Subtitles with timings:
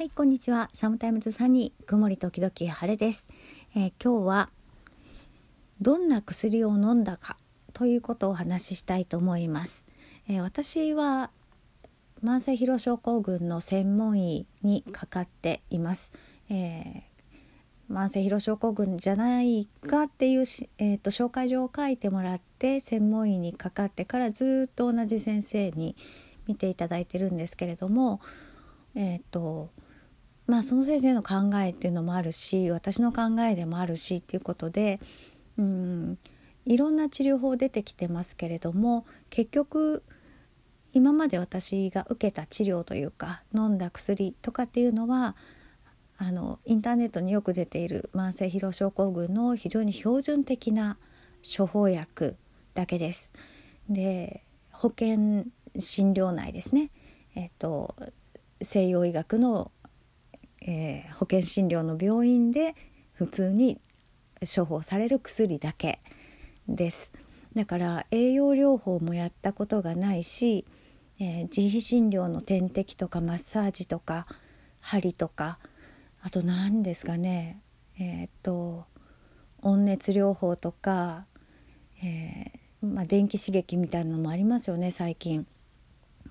[0.00, 0.70] はい、こんにちは。
[0.72, 3.28] サムタイムズサニー、曇り時々晴れです。
[3.76, 4.50] えー、今日は
[5.82, 7.36] どんな薬を飲んだか
[7.74, 9.84] ということをお話ししたいと思います。
[10.26, 11.30] えー、私は
[12.24, 16.12] 慢性疲労症候群の専門医にかかっています。
[16.48, 20.44] えー、慢性疲労症候群じゃないかっていう、
[20.78, 25.94] えーと、紹介状を書いてもらって専門医にかかってからずっと同じ先生に
[26.46, 28.22] 見ていただいてるんですけれども
[28.94, 29.68] えっ、ー、と
[30.50, 34.98] まあその先生の考えっていうのもあるし私の考えでもあるしっていうことで
[35.56, 36.18] うん
[36.66, 40.02] いろんな治療法出てきてますけれども結局
[40.92, 45.36] 今まで私が受けた治療というか飲んだ薬とかっていうのは
[46.18, 50.98] あのインターネットによく出ている慢性疲労症候群の非常に標準的な
[51.56, 52.36] 処方薬
[52.74, 53.30] だけです。
[53.88, 54.42] で
[54.72, 55.44] 保険
[55.78, 56.90] 診療内ですね、
[57.36, 57.94] えっと、
[58.60, 59.70] 西洋医学の
[60.62, 62.74] えー、保険診療の病院で
[63.12, 63.80] 普通に
[64.54, 66.00] 処方される薬だけ
[66.68, 67.12] です
[67.54, 70.64] だから栄養療法もやったことがないし、
[71.18, 74.26] えー、自費診療の点滴とかマッサージとか
[74.80, 75.58] 針とか
[76.22, 77.60] あと何ですかね
[77.98, 78.84] えー、っと
[79.62, 81.26] 温熱療法とか、
[82.02, 85.46] えー、まあ、電気刺激みたいなのもありますよね最近。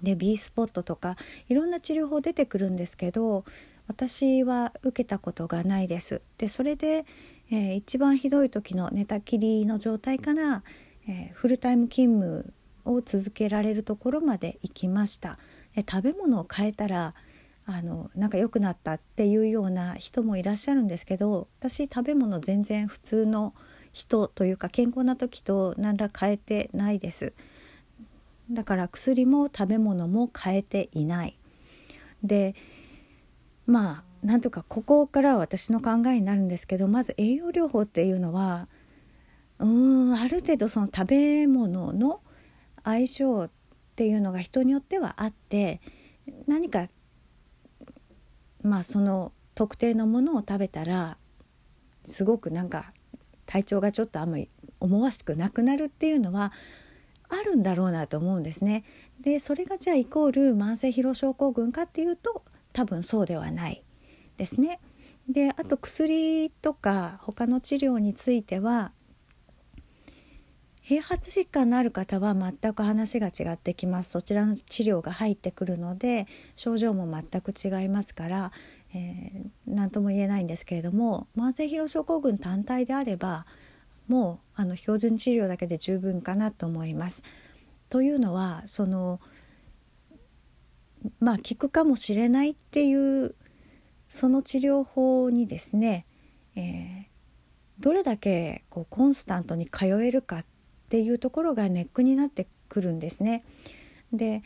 [0.01, 1.17] で B スポットとか
[1.49, 3.43] いろんな治療法出てくるんですけど
[3.89, 6.21] 私は受けたことがないです。
[6.37, 7.05] でそれで、
[7.51, 10.63] えー、一番ひどい時の寝たきりの状態から、
[11.07, 12.53] えー、フルタイム勤務
[12.85, 15.39] を続けられるところまで行きました。
[15.75, 17.15] で食べ物を変えたら
[17.65, 23.55] あのなんか良くなったっていうような人もいらっしゃるんですけど私食べ物全然普通の
[23.91, 27.33] 人というか健康な時と何ら変えてないです
[28.51, 31.37] だから薬も食べ物も変えていない
[32.23, 32.55] で
[33.69, 38.67] まあなんとかここから私の考えになるんですけどまず栄養療法っていうのは
[39.59, 42.21] うーんある程度その食べ物の
[42.83, 43.49] 相性っ
[43.95, 45.81] ていうのが人によってはあって
[46.47, 46.87] 何か
[48.61, 51.17] まあその特定のものを食べたら
[52.03, 52.91] すごくなんか
[53.45, 54.49] 体調がちょっとあんまり
[54.79, 56.53] 思わしくなくなるっていうのは
[57.29, 58.83] あるんだろうなと思うんですね。
[59.21, 62.43] でそれがじゃあイコール慢性疲労症候群かっていうと
[62.73, 63.83] 多分そうではない
[64.37, 64.79] ですね。
[65.29, 68.91] であと薬とか他の治療については
[70.83, 76.25] 併発疾患のある方は全く話が違ってきますそちらの治療が入ってくるので
[76.55, 78.51] 症状も全く違いますから、
[78.95, 83.45] えー、とも言えないんですけれども慢性疲労症候群単体であれば
[84.07, 87.23] もうあの標準治療だけで十分かなと思います。
[87.89, 89.19] というのはその
[91.19, 93.35] まあ効くかもしれないっていう
[94.07, 96.05] その治療法にですね、
[96.55, 100.45] えー、どれだけこうコンスタントに通えるかっ
[100.89, 103.43] ていうところがネックになってくるんですね。
[104.11, 104.43] で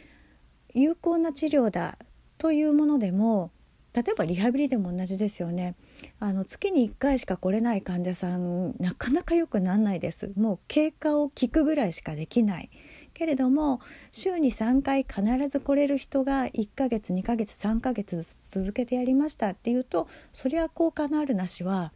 [0.73, 1.97] 有効な治療だ
[2.37, 3.51] というものでも
[3.93, 5.75] 例えばリハビリでも同じですよね。
[6.19, 10.31] あの月に1回しか来れない患者さんなかなか良くなんないです。
[10.35, 12.71] もう経過を聞くぐらいしかできない。
[13.13, 13.79] けれども
[14.11, 21.93] 週に3回必ず来れる人が1ヶ月2ヶ月3ヶ月続けてやりましたっていうとそれは効果のあるなしは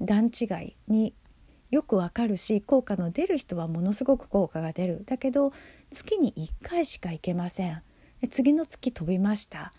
[0.00, 1.14] 段違いに
[1.70, 5.04] よくわかるし効果の出る人はものすごく効果が出る。
[5.04, 5.52] だけど
[5.90, 7.82] 月に1回しか行けません。
[8.30, 9.72] 次の月飛びました。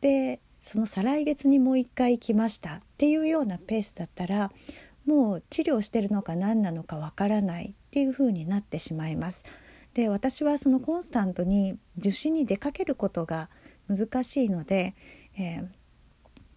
[0.00, 2.76] でその再来月にもう1回行きました。
[2.76, 4.52] っていうようなペースだったら
[5.04, 9.44] もう治療してるのか何なのかわからないっていうふうになってしまいます。
[9.94, 13.48] で私はそのコンスタントに受診に出かけることが
[13.88, 14.94] 難しいので、
[15.36, 15.66] えー、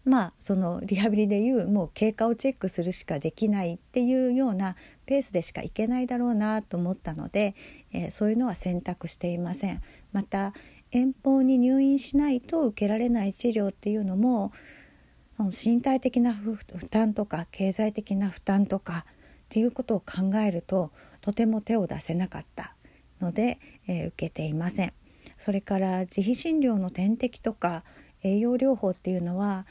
[0.05, 4.75] まあそのリハビリでいうもう経過をチェックするしかできないっていうような
[5.05, 7.55] ペースでしかいけないだろうなと思ったので、
[7.91, 9.81] えー、そういうのは選択していません。
[10.13, 10.53] また
[10.91, 14.53] 遠方に入院しないと受けられない治療っていうのも
[15.37, 16.57] 身体的な負
[16.89, 19.13] 担とか経済的な負担とかっ
[19.49, 22.74] ていうことを考えるととても手を出せなかった
[23.25, 24.93] ので、えー、受けていません。
[25.37, 27.83] それから自費診療の点滴とか
[28.23, 29.65] 栄養療法っていうのは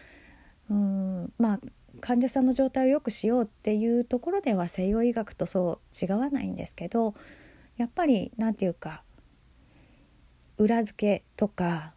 [0.71, 1.61] うんまあ
[2.01, 7.15] 患者さんの状態を良くしようっていうところでは西洋医学とそう違わないんですけど
[7.77, 9.03] やっぱり何て言うか
[10.59, 11.95] 裏付けとか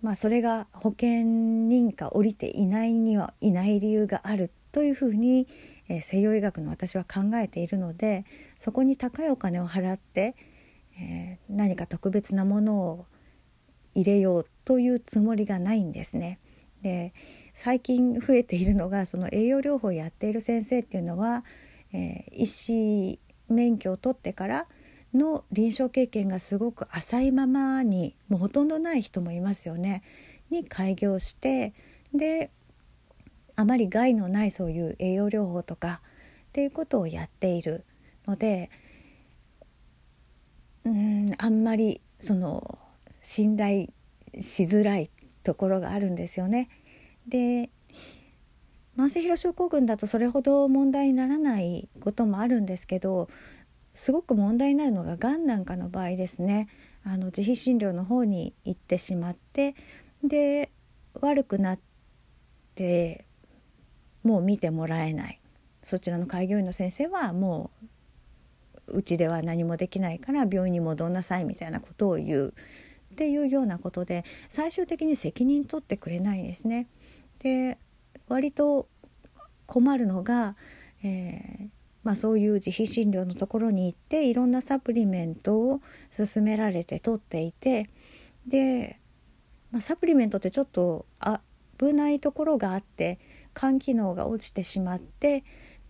[0.00, 1.08] まあそれが保険
[1.68, 5.46] 認可降りていないにはいない理由があるというふうに、
[5.88, 8.24] えー、西洋医学の私は考えているので
[8.58, 10.34] そこに高いお金を払って、
[10.98, 13.06] えー、何か特別なものを
[13.94, 16.38] 入れようというつもりがないんですね。
[16.82, 17.12] で
[17.54, 21.44] 最近増えているのがその栄養療法をやっている先生っていうのは、
[21.92, 24.66] えー、医師免許を取ってから
[25.14, 30.02] の臨床経験がすごく浅いままにもうほとんどない人もいますよね。
[30.50, 31.72] に開業して
[32.14, 32.50] で
[33.56, 36.00] あまり害のないそういう栄養療法とか
[36.48, 37.84] っていうことをやっている
[38.26, 38.70] ので
[40.84, 42.78] うんあんまりその
[43.20, 43.88] 信頼
[44.38, 45.10] しづらい
[45.44, 46.68] ところがあるんですよね。
[47.28, 47.70] で
[48.96, 53.28] 慢性疲労症候群だとそれほど問題にならないこともあるんですけど
[53.94, 56.68] すごく問題になるのががんなんかの場合ですね
[57.04, 59.74] あの自費診療の方に行ってしまって
[60.22, 60.70] で
[61.20, 61.78] 悪くなっ
[62.74, 63.24] て
[64.22, 65.40] もう見てもらえない
[65.82, 67.70] そちらの開業医の先生はも
[68.88, 72.54] ううちでは何もできないから病院に戻んなさいみたいなことを言う
[73.12, 76.88] っていうようなことで最終的に責任取ってくれないですね。
[77.40, 77.78] で
[78.28, 78.88] 割と
[79.66, 80.56] 困るのが、
[81.02, 81.68] えー
[82.04, 85.80] まあ、そういう自費診療のところに行っていろんなサプリメントを
[86.16, 87.90] 勧められて取っていて
[88.46, 88.98] で、
[89.70, 91.06] まあ、サプリメントってちょっと
[91.78, 93.18] 危ないところがあって
[93.54, 95.44] 肝機能が落ちてしまって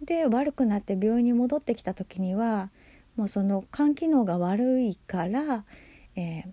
[0.05, 2.71] で悪くなって病院に戻ってきた時には
[3.17, 5.65] もうその肝機能が悪いから、
[6.17, 6.45] えー、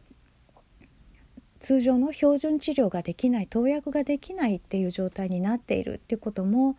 [1.60, 6.78] 通常の標準治療ができない投薬ができないっていう状態になっているっていうことも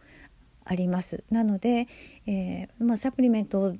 [0.64, 1.24] あります。
[1.30, 1.88] なので、
[2.26, 3.74] えー、まあ、サプリメントを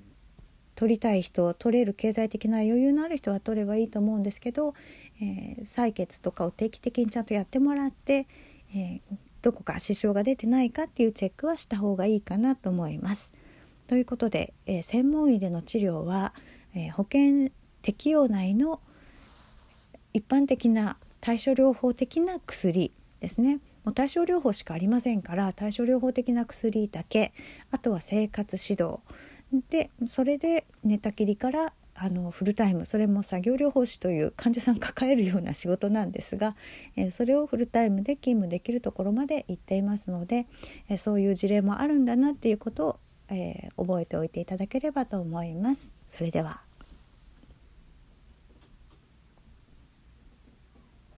[0.74, 4.74] 取りたい人取れる経済的な余裕のある人は取ればいいと思うんですけど、
[5.20, 8.26] えー、採血とかを定期的にちゃんとやってもらって、
[8.74, 9.00] えー、
[9.42, 13.32] どこか支障が出てないかっていうチェックはした方がいいかなと思います。
[13.86, 16.32] ということで、え専門医での治療は、
[16.74, 17.50] え保険
[17.82, 18.80] 適用内の
[20.12, 27.32] 一般的な対処療法的な薬ですねもう対症療法しかありませんから対症療法的な薬だけ
[27.70, 28.98] あとは生活指導
[29.70, 36.56] でそれで寝たきりからあのフルタイムそれも作業療法士という患者さん抱えるような仕事なんですが、
[36.96, 40.46] え、それをフルタイムで勤務できるところまで行っていますので、
[40.88, 45.94] え、そういう事例もあるんだなっていうことを、え、覚えておいていただければと思います。
[46.08, 46.69] それでは